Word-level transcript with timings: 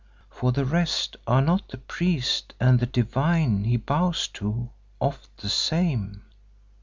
For 0.31 0.51
the 0.51 0.65
rest 0.65 1.15
are 1.27 1.43
not 1.43 1.67
the 1.69 1.77
priest 1.77 2.55
and 2.59 2.79
the 2.79 2.87
Divine 2.87 3.65
he 3.65 3.77
bows 3.77 4.27
to, 4.29 4.71
oft 4.99 5.37
the 5.37 5.47
same?" 5.47 6.23